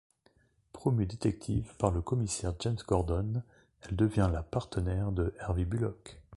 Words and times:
Promue 0.73 1.05
détective 1.05 1.75
par 1.77 1.91
le 1.91 2.01
commissaire 2.01 2.55
James 2.61 2.79
Gordon, 2.87 3.43
elle 3.83 3.95
devient 3.95 4.31
la 4.33 4.41
partenaire 4.41 5.11
de 5.11 5.31
Harvey 5.39 5.63
Bullock. 5.63 6.17